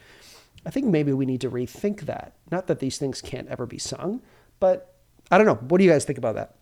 [0.65, 2.33] I think maybe we need to rethink that.
[2.51, 4.21] Not that these things can't ever be sung,
[4.59, 4.93] but
[5.31, 5.55] I don't know.
[5.55, 6.55] What do you guys think about that?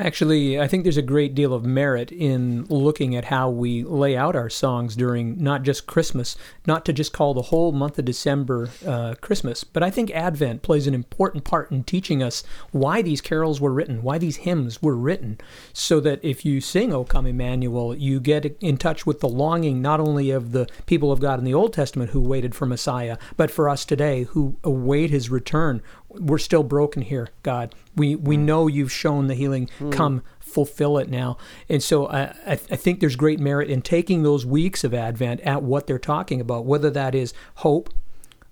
[0.00, 4.16] Actually, I think there's a great deal of merit in looking at how we lay
[4.16, 8.06] out our songs during not just Christmas, not to just call the whole month of
[8.06, 13.02] December uh, Christmas, but I think Advent plays an important part in teaching us why
[13.02, 15.36] these carols were written, why these hymns were written,
[15.74, 19.82] so that if you sing O Come Emmanuel, you get in touch with the longing
[19.82, 23.18] not only of the people of God in the Old Testament who waited for Messiah,
[23.36, 27.74] but for us today who await his return we're still broken here, God.
[27.96, 28.40] We we mm.
[28.40, 29.68] know you've shown the healing.
[29.78, 29.92] Mm.
[29.92, 31.38] Come, fulfill it now.
[31.68, 35.40] And so I, I, I think there's great merit in taking those weeks of Advent
[35.42, 37.90] at what they're talking about, whether that is hope,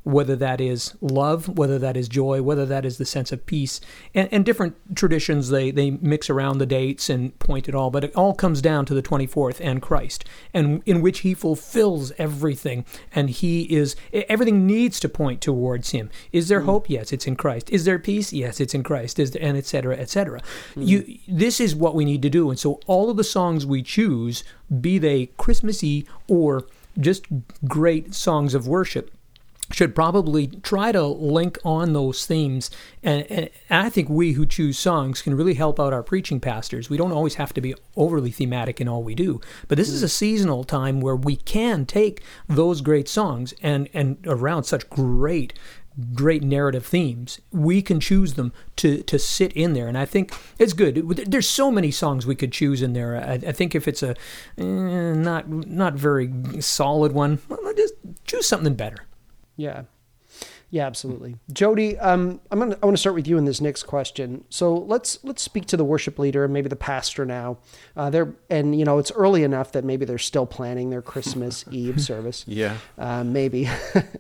[0.05, 3.81] whether that is love, whether that is joy, whether that is the sense of peace,
[4.15, 8.05] and, and, different traditions they, they mix around the dates and point it all, but
[8.05, 12.87] it all comes down to the 24th and Christ, and in which he fulfills everything,
[13.15, 16.11] and he is everything needs to point towards him.
[16.33, 16.67] Is there mm.
[16.67, 16.89] hope?
[16.89, 17.69] Yes, it's in Christ.
[17.69, 18.33] Is there peace?
[18.33, 19.19] Yes, it's in Christ.
[19.19, 19.97] Is there, and etc.
[19.97, 20.41] etc.
[20.75, 20.87] Mm.
[20.87, 23.83] You this is what we need to do, and so all of the songs we
[23.83, 24.43] choose,
[24.81, 26.65] be they Christmassy or
[26.99, 27.27] just
[27.67, 29.13] great songs of worship
[29.71, 32.71] should probably try to link on those themes.
[33.03, 36.89] And, and, I think we who choose songs can really help out our preaching pastors.
[36.89, 40.03] We don't always have to be overly thematic in all we do, but this is
[40.03, 45.53] a seasonal time where we can take those great songs and, and around such great
[46.15, 50.33] great narrative themes we can choose them to to sit in there and i think
[50.57, 53.89] it's good there's so many songs we could choose in there i, I think if
[53.89, 54.11] it's a
[54.57, 59.08] eh, not not very solid one well, just choose something better
[59.59, 59.83] yeah.
[60.71, 61.37] Yeah, absolutely.
[61.53, 64.45] Jody, um, I'm gonna I want to start with you in this next question.
[64.51, 67.57] So let's let's speak to the worship leader and maybe the pastor now.
[67.97, 71.65] Uh, they're and you know it's early enough that maybe they're still planning their Christmas
[71.71, 72.45] Eve service.
[72.47, 73.69] Yeah, uh, maybe.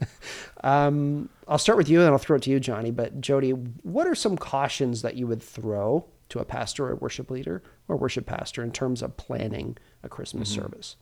[0.65, 2.91] um, I'll start with you and I'll throw it to you, Johnny.
[2.91, 7.31] But Jody, what are some cautions that you would throw to a pastor or worship
[7.31, 10.63] leader or worship pastor in terms of planning a Christmas mm-hmm.
[10.63, 10.97] service?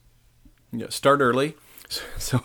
[0.72, 1.55] Yeah, start early
[2.18, 2.42] So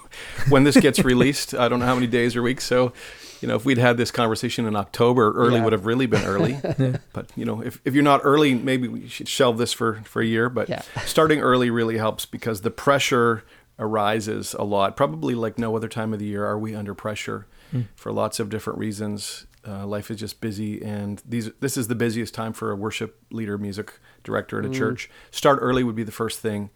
[0.49, 2.63] when this gets released, I don't know how many days or weeks.
[2.65, 2.93] So,
[3.41, 5.63] you know, if we'd had this conversation in October, early yeah.
[5.63, 6.59] would have really been early.
[6.77, 6.97] yeah.
[7.13, 10.21] But you know, if, if you're not early, maybe we should shelve this for for
[10.21, 10.49] a year.
[10.49, 10.83] But yeah.
[11.05, 13.43] starting early really helps because the pressure
[13.79, 14.95] arises a lot.
[14.95, 17.87] Probably like no other time of the year are we under pressure mm.
[17.95, 19.47] for lots of different reasons.
[19.67, 23.19] Uh, life is just busy, and these this is the busiest time for a worship
[23.31, 24.73] leader, music director at a mm.
[24.73, 25.09] church.
[25.31, 26.69] Start early would be the first thing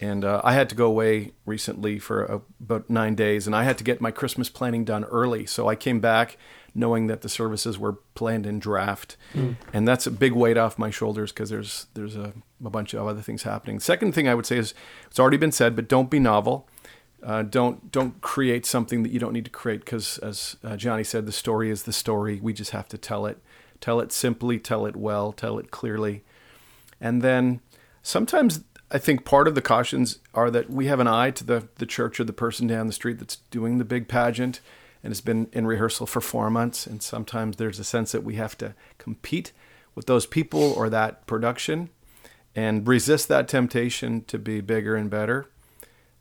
[0.00, 3.64] and uh, I had to go away recently for uh, about nine days, and I
[3.64, 5.46] had to get my Christmas planning done early.
[5.46, 6.36] So I came back
[6.74, 9.56] knowing that the services were planned in draft, mm.
[9.72, 12.32] and that's a big weight off my shoulders because there's there's a,
[12.64, 13.78] a, bunch of other things happening.
[13.78, 14.74] Second thing I would say is
[15.06, 16.68] it's already been said, but don't be novel.
[17.22, 21.04] Uh, don't don't create something that you don't need to create because, as uh, Johnny
[21.04, 22.40] said, the story is the story.
[22.42, 23.38] We just have to tell it,
[23.80, 26.24] tell it simply, tell it well, tell it clearly,
[27.00, 27.60] and then
[28.02, 31.68] sometimes I think part of the cautions are that we have an eye to the,
[31.76, 34.60] the church or the person down the street that's doing the big pageant
[35.02, 36.86] and has been in rehearsal for four months.
[36.86, 39.52] And sometimes there's a sense that we have to compete
[39.94, 41.90] with those people or that production
[42.54, 45.46] and resist that temptation to be bigger and better.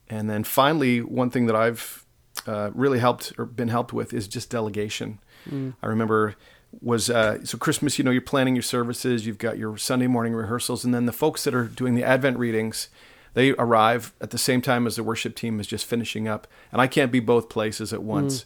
[0.09, 2.05] And then finally, one thing that I've
[2.47, 5.19] uh, really helped or been helped with is just delegation.
[5.49, 5.75] Mm.
[5.81, 6.35] I remember
[6.81, 7.97] was uh, so Christmas.
[7.97, 9.25] You know, you're planning your services.
[9.25, 12.37] You've got your Sunday morning rehearsals, and then the folks that are doing the Advent
[12.37, 12.89] readings,
[13.33, 16.81] they arrive at the same time as the worship team is just finishing up, and
[16.81, 18.41] I can't be both places at once.
[18.41, 18.45] Mm.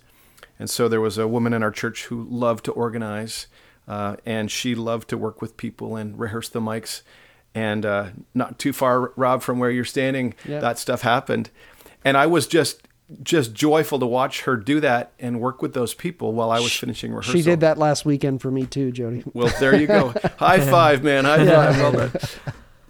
[0.60, 3.48] And so there was a woman in our church who loved to organize,
[3.88, 7.04] uh, and she loved to work with people and rehearse the mics.
[7.54, 10.62] And uh, not too far, Rob, from where you're standing, yep.
[10.62, 11.50] that stuff happened.
[12.04, 12.87] And I was just
[13.24, 16.74] just joyful to watch her do that and work with those people while I was
[16.74, 17.34] finishing rehearsal.
[17.34, 19.24] She did that last weekend for me too, Jody.
[19.34, 20.14] Well, there you go.
[20.38, 21.26] High five, man.
[21.26, 21.78] High five.
[21.80, 22.12] Well done.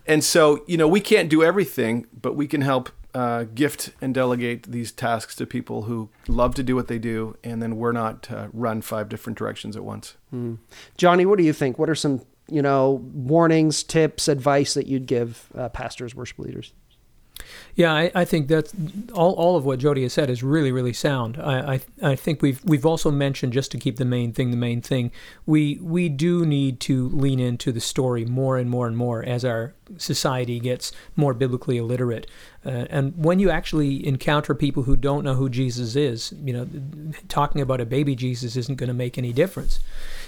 [0.08, 4.14] And so, you know, we can't do everything, but we can help uh, gift and
[4.14, 7.92] delegate these tasks to people who love to do what they do, and then we're
[7.92, 10.16] not uh, run five different directions at once.
[10.34, 10.60] Mm.
[10.98, 11.78] Johnny, what do you think?
[11.78, 16.74] What are some you know warnings, tips, advice that you'd give uh, pastors, worship leaders?
[17.76, 18.72] Yeah, I, I, think that
[19.14, 21.38] all, all of what Jody has said is really, really sound.
[21.38, 24.58] I, I, I think we've we've also mentioned just to keep the main thing the
[24.58, 25.12] main thing.
[25.46, 29.46] We we do need to lean into the story more and more and more as
[29.46, 32.28] our society gets more biblically illiterate.
[32.66, 36.68] Uh, and when you actually encounter people who don't know who Jesus is, you know,
[37.30, 39.80] talking about a baby Jesus isn't going to make any difference.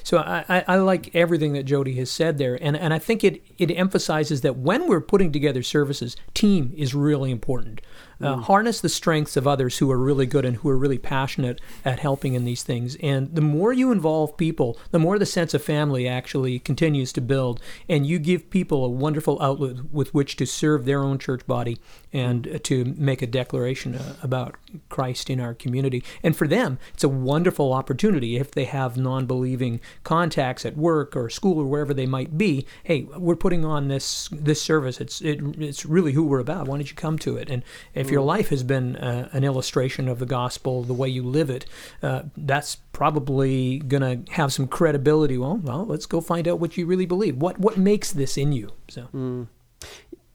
[0.04, 3.24] So I, I, I, like everything that Jody has said there, and and I think
[3.24, 7.82] it it emphasizes that when we're putting together services, team is really important.
[8.22, 8.44] Uh, mm.
[8.44, 12.00] Harness the strengths of others who are really good and who are really passionate at
[12.00, 12.98] helping in these things.
[13.02, 17.22] And the more you involve people, the more the sense of family actually continues to
[17.22, 17.62] build.
[17.88, 21.78] And you give people a wonderful outlet with which to serve their own church body
[22.12, 24.56] and to make a declaration uh, about
[24.90, 26.04] Christ in our community.
[26.24, 31.16] And for them, it's a wonderful opportunity if they have non believing contacts at work
[31.16, 32.66] or school or wherever they might be.
[32.84, 35.00] Hey, we're putting on this this service.
[35.00, 36.68] It's it, it's really who we're about.
[36.68, 37.50] Why don't you come to it?
[37.50, 41.08] And if if your life has been uh, an illustration of the gospel, the way
[41.08, 41.66] you live it,
[42.02, 45.38] uh, that's probably going to have some credibility.
[45.38, 47.38] Well, well, let's go find out what you really believe.
[47.38, 48.72] What what makes this in you?
[48.90, 49.48] So, mm.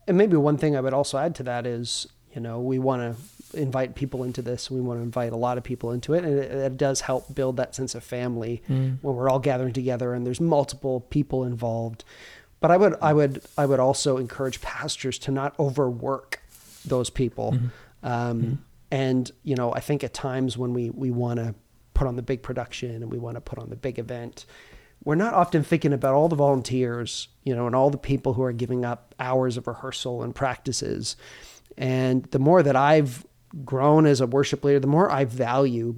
[0.07, 3.03] and maybe one thing I would also add to that is, you know, we want
[3.03, 4.71] to invite people into this.
[4.71, 7.35] We want to invite a lot of people into it, and it, it does help
[7.35, 8.99] build that sense of family mm.
[9.03, 12.05] when we're all gathering together and there's multiple people involved.
[12.61, 16.41] But I would, I would, I would also encourage pastors to not overwork
[16.85, 17.53] those people.
[17.53, 17.66] Mm-hmm.
[18.07, 18.55] Um, mm-hmm.
[18.90, 21.55] And you know, I think at times when we we want to
[21.94, 24.47] put on the big production and we want to put on the big event,
[25.05, 28.42] we're not often thinking about all the volunteers, you know, and all the people who
[28.42, 31.16] are giving up hours of rehearsal and practices.
[31.77, 33.27] And the more that I've
[33.64, 35.97] grown as a worship leader, the more I value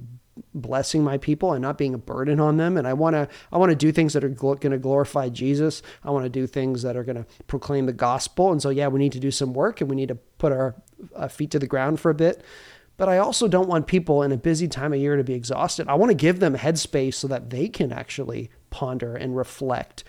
[0.61, 2.77] blessing my people and not being a burden on them.
[2.77, 5.29] And i want to i want to do things that are gl- going to glorify
[5.29, 5.81] jesus.
[6.03, 8.51] I want to do things that are going to proclaim the gospel.
[8.51, 10.75] And so yeah we need to do some work and we need to put our
[11.15, 12.43] uh, feet to the ground for a bit.
[12.97, 15.87] But i also don't want people in a busy time of year to be exhausted.
[15.87, 20.03] I want to give them headspace so that they can actually ponder and reflect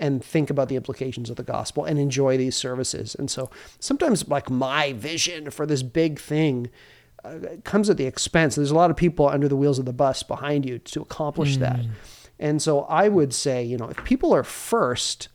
[0.00, 3.14] and think about the implications of the gospel and enjoy these services.
[3.18, 6.70] And so sometimes like my vision for this big thing
[7.24, 8.54] uh, comes at the expense.
[8.54, 11.56] There's a lot of people under the wheels of the bus behind you to accomplish
[11.56, 11.60] mm.
[11.60, 11.80] that.
[12.38, 15.28] And so I would say, you know, if people are first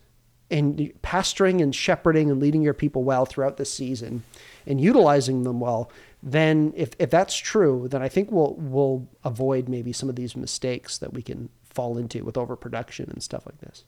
[0.50, 4.22] in pastoring and shepherding and leading your people well throughout the season
[4.66, 5.90] and utilizing them well,
[6.22, 10.34] then if, if that's true, then I think we'll we'll avoid maybe some of these
[10.34, 13.84] mistakes that we can fall into with overproduction and stuff like this.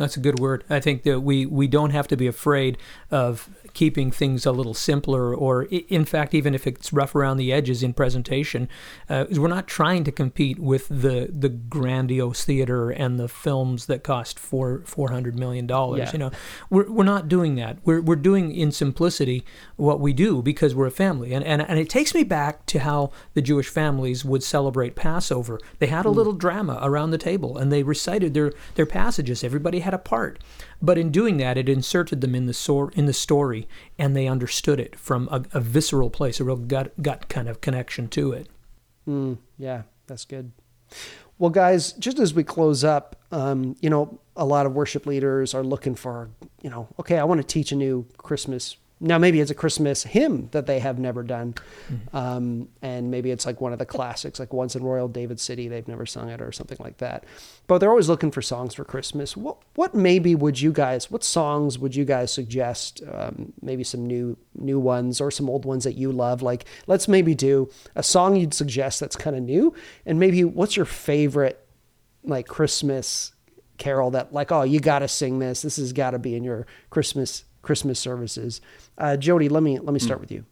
[0.00, 0.64] That's a good word.
[0.70, 2.78] I think that we, we don't have to be afraid
[3.10, 7.52] of keeping things a little simpler, or in fact, even if it's rough around the
[7.52, 8.68] edges in presentation,
[9.08, 14.02] uh, we're not trying to compete with the the grandiose theater and the films that
[14.02, 16.00] cost four four hundred million dollars.
[16.00, 16.12] Yeah.
[16.12, 16.30] You know,
[16.68, 17.78] we're we're not doing that.
[17.84, 19.44] We're we're doing in simplicity
[19.76, 22.80] what we do because we're a family, and and and it takes me back to
[22.80, 25.60] how the Jewish families would celebrate Passover.
[25.78, 26.14] They had a mm.
[26.14, 29.44] little drama around the table, and they recited their their passages.
[29.44, 30.38] Everybody had a part.
[30.82, 34.26] But in doing that, it inserted them in the sor- in the story, and they
[34.26, 38.32] understood it from a, a visceral place, a real gut gut kind of connection to
[38.32, 38.48] it.
[39.08, 40.52] Mm, yeah, that's good.
[41.38, 45.54] Well, guys, just as we close up, um, you know, a lot of worship leaders
[45.54, 46.30] are looking for,
[46.62, 50.02] you know, okay, I want to teach a new Christmas now maybe it's a Christmas
[50.02, 51.54] hymn that they have never done,
[51.90, 52.16] mm-hmm.
[52.16, 55.68] um, and maybe it's like one of the classics, like Once in Royal David City,
[55.68, 57.24] they've never sung it or something like that.
[57.66, 59.36] But they're always looking for songs for Christmas.
[59.36, 61.10] What what maybe would you guys?
[61.10, 63.02] What songs would you guys suggest?
[63.10, 66.42] Um, maybe some new new ones or some old ones that you love.
[66.42, 70.76] Like let's maybe do a song you'd suggest that's kind of new, and maybe what's
[70.76, 71.66] your favorite
[72.22, 73.32] like Christmas
[73.78, 75.62] carol that like oh you got to sing this.
[75.62, 78.60] This has got to be in your Christmas Christmas services.
[78.98, 80.22] Uh, Jody, let me let me start mm.
[80.22, 80.44] with you.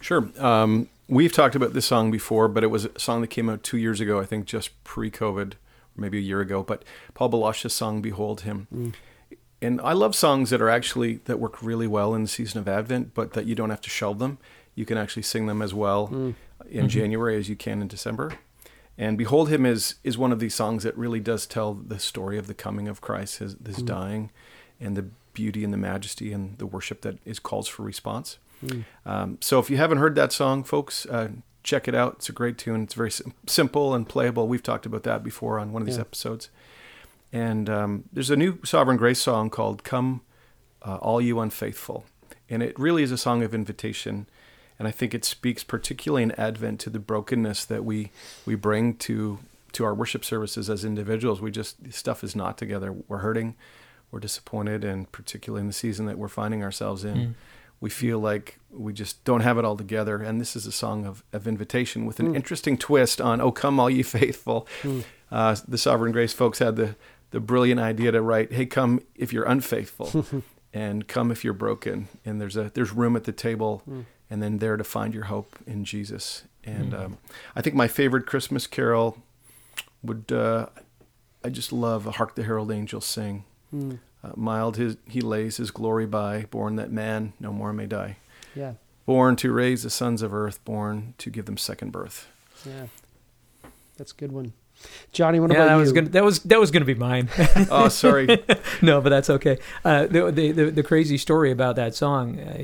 [0.00, 0.30] Sure.
[0.38, 3.62] Um, we've talked about this song before, but it was a song that came out
[3.62, 5.52] two years ago, I think, just pre-COVID,
[5.96, 6.62] maybe a year ago.
[6.62, 8.94] But Paul Baloche's song "Behold Him." Mm.
[9.60, 12.66] And I love songs that are actually that work really well in the season of
[12.66, 14.38] Advent, but that you don't have to shelve them.
[14.74, 16.34] You can actually sing them as well mm.
[16.68, 16.86] in mm-hmm.
[16.88, 18.32] January as you can in December.
[18.98, 22.38] And "Behold Him" is is one of these songs that really does tell the story
[22.38, 23.86] of the coming of Christ, his, his mm.
[23.86, 24.30] dying,
[24.80, 28.38] and the beauty and the majesty and the worship that is calls for response.
[28.64, 28.84] Mm.
[29.04, 31.28] Um, so if you haven't heard that song, folks, uh,
[31.62, 32.14] check it out.
[32.16, 32.82] It's a great tune.
[32.82, 34.48] It's very sim- simple and playable.
[34.48, 36.02] We've talked about that before on one of these yeah.
[36.02, 36.50] episodes.
[37.32, 40.20] And um, there's a new Sovereign Grace song called "Come,
[40.82, 42.04] uh, All You Unfaithful,"
[42.50, 44.26] and it really is a song of invitation.
[44.78, 48.10] And I think it speaks particularly in Advent to the brokenness that we
[48.44, 49.38] we bring to
[49.72, 51.40] to our worship services as individuals.
[51.40, 52.92] We just stuff is not together.
[52.92, 53.54] We're hurting,
[54.12, 57.34] we're disappointed, and particularly in the season that we're finding ourselves in, mm.
[57.80, 60.22] we feel like we just don't have it all together.
[60.22, 62.36] And this is a song of, of invitation with an mm.
[62.36, 65.04] interesting twist on "Oh Come All Ye Faithful." Mm.
[65.32, 66.94] Uh, the Sovereign Grace folks had the
[67.30, 70.24] the brilliant idea to write, "Hey, come if you're unfaithful."
[70.74, 74.06] and come if you're broken and there's a there's room at the table mm.
[74.30, 77.04] and then there to find your hope in jesus and mm.
[77.04, 77.18] um,
[77.54, 79.18] i think my favorite christmas carol
[80.02, 80.64] would uh,
[81.44, 83.44] I just love "Hark the Herald Angels Sing."
[83.74, 83.98] Mm.
[84.24, 88.16] Uh, mild his, he lays his glory by, born that man no more may die.
[88.54, 88.74] Yeah.
[89.04, 92.28] Born to raise the sons of earth, born to give them second birth.
[92.64, 92.86] Yeah,
[93.96, 94.52] that's a good one.
[95.12, 95.80] Johnny, what yeah, about that you?
[95.80, 97.28] Was gonna, that was that was going to be mine.
[97.70, 98.26] oh, sorry.
[98.82, 99.58] no, but that's okay.
[99.84, 102.56] Uh, the, the, the the crazy story about that song uh,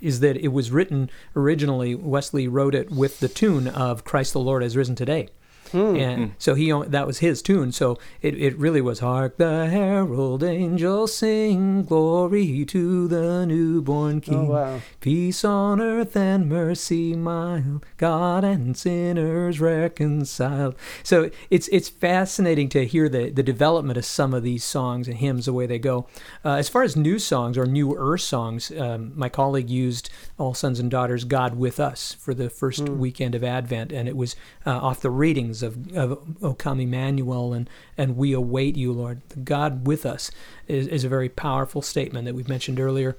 [0.00, 1.94] is that it was written originally.
[1.94, 5.28] Wesley wrote it with the tune of "Christ the Lord has risen today."
[5.72, 6.00] Mm.
[6.00, 6.34] And mm.
[6.38, 7.72] so he that was his tune.
[7.72, 14.48] So it, it really was hark the herald angels sing glory to the newborn king.
[14.48, 14.80] Oh, wow.
[15.00, 20.76] Peace on earth and mercy mild, God and sinners reconciled.
[21.02, 25.16] So it's it's fascinating to hear the the development of some of these songs and
[25.16, 26.06] hymns the way they go.
[26.44, 30.80] Uh, as far as new songs or newer songs, um, my colleague used All Sons
[30.80, 32.96] and Daughters God with Us for the first mm.
[32.96, 34.36] weekend of Advent, and it was
[34.66, 39.22] uh, off the readings of, of O come Emmanuel and, and we await you, Lord.
[39.44, 40.30] God with us
[40.68, 43.16] is, is a very powerful statement that we've mentioned earlier.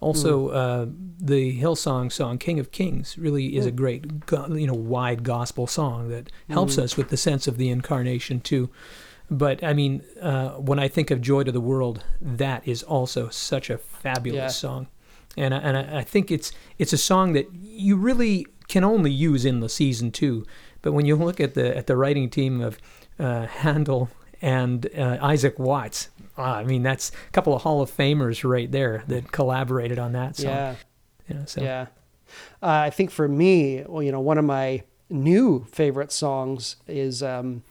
[0.00, 0.54] Also, mm.
[0.54, 3.68] uh, the Hillsong song "King of Kings" really is mm.
[3.68, 4.04] a great,
[4.50, 6.84] you know, wide gospel song that helps mm.
[6.84, 8.70] us with the sense of the incarnation too.
[9.28, 13.28] But I mean, uh, when I think of "Joy to the World," that is also
[13.28, 14.48] such a fabulous yeah.
[14.48, 14.86] song,
[15.36, 19.44] and I, and I think it's it's a song that you really can only use
[19.44, 20.46] in the season too.
[20.82, 22.78] But when you look at the at the writing team of
[23.18, 24.10] uh, Handel
[24.40, 28.70] and uh, Isaac Watts, uh, I mean that's a couple of Hall of Famers right
[28.70, 30.46] there that collaborated on that song.
[30.46, 30.74] Yeah,
[31.28, 31.62] you know, so.
[31.62, 31.86] yeah.
[32.62, 37.22] Uh, I think for me, well, you know, one of my new favorite songs is
[37.22, 37.62] um,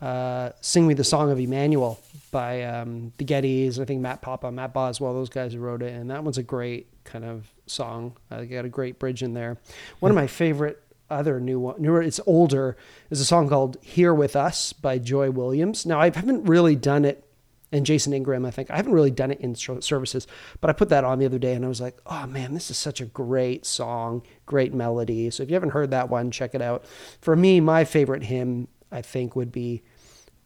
[0.00, 1.98] uh, "Sing Me the Song of Emmanuel"
[2.30, 3.80] by um, the Gettys.
[3.80, 6.42] I think Matt Papa, Matt Boswell, those guys who wrote it, and that one's a
[6.42, 8.16] great kind of song.
[8.30, 9.56] Uh, got a great bridge in there.
[10.00, 12.76] One of my favorite other new one, newer, it's older,
[13.10, 15.86] is a song called "Here with Us" by Joy Williams.
[15.86, 17.24] Now I haven't really done it,
[17.72, 20.26] and Jason Ingram, I think I haven't really done it in services,
[20.60, 22.70] but I put that on the other day, and I was like, oh man, this
[22.70, 25.30] is such a great song, great melody.
[25.30, 26.84] So if you haven't heard that one, check it out.
[27.20, 29.82] For me, my favorite hymn, I think, would be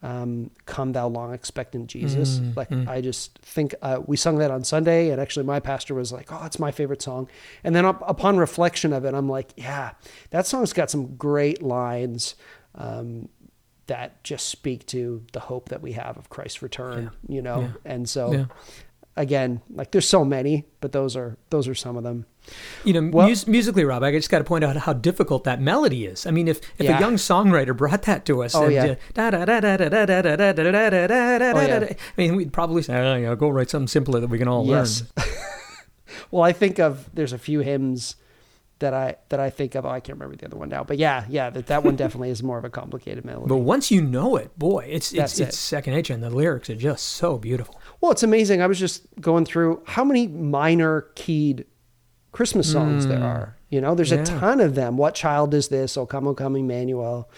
[0.03, 2.87] um, "Come Thou Long Expected Jesus." Mm, like mm.
[2.87, 6.31] I just think uh, we sung that on Sunday, and actually my pastor was like,
[6.31, 7.27] "Oh, it's my favorite song."
[7.63, 9.93] And then up, upon reflection of it, I'm like, "Yeah,
[10.29, 12.35] that song's got some great lines."
[12.75, 13.29] Um,
[13.87, 17.35] that just speak to the hope that we have of Christ's return, yeah.
[17.35, 17.61] you know?
[17.61, 17.71] Yeah.
[17.83, 18.45] And so yeah
[19.15, 22.25] again, like there's so many, but those are those are some of them.
[22.83, 25.61] You know, well, mus- musically, Rob, I just got to point out how difficult that
[25.61, 26.25] melody is.
[26.25, 26.97] I mean, if, if yeah.
[26.97, 28.95] a young songwriter brought that to us, oh, and, yeah.
[31.95, 34.65] I mean, we'd probably say, oh, yeah, go write something simpler that we can all
[34.65, 35.03] yes.
[35.17, 35.27] learn.
[36.31, 38.15] well, I think of there's a few hymns
[38.79, 39.85] that I that I think of.
[39.85, 42.29] Oh, I can't remember the other one now, but yeah, yeah, that, that one definitely
[42.29, 43.47] is more of a complicated melody.
[43.47, 45.49] But once you know it, boy, it's it's, it.
[45.49, 47.79] it's second nature, and the lyrics are just so beautiful.
[48.01, 48.61] Well, it's amazing.
[48.61, 51.65] I was just going through how many minor keyed
[52.33, 53.09] Christmas songs mm.
[53.09, 53.55] there are.
[53.69, 54.21] You know, there's yeah.
[54.21, 54.97] a ton of them.
[54.97, 55.95] What child is this?
[55.95, 57.29] Oh, come, oh, come, Emmanuel.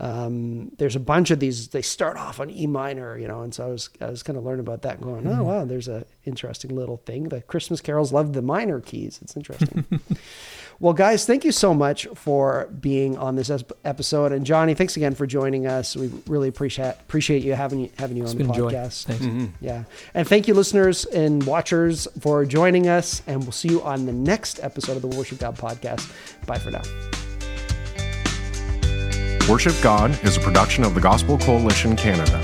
[0.00, 1.68] Um, there's a bunch of these.
[1.68, 4.36] They start off on E minor, you know, and so I was I was kind
[4.36, 5.42] of learning about that, going, oh hmm.
[5.42, 7.28] wow, there's a interesting little thing.
[7.28, 9.20] The Christmas carols love the minor keys.
[9.22, 9.84] It's interesting.
[10.80, 13.50] Well, guys, thank you so much for being on this
[13.84, 15.96] episode, and Johnny, thanks again for joining us.
[15.96, 19.04] We really appreciate appreciate you having you having you it's on the podcast.
[19.04, 19.24] Thanks.
[19.24, 19.46] Mm-hmm.
[19.60, 23.22] Yeah, and thank you, listeners and watchers, for joining us.
[23.26, 26.10] And we'll see you on the next episode of the Worship God podcast.
[26.46, 26.82] Bye for now.
[29.48, 32.40] Worship God is a production of the Gospel Coalition Canada.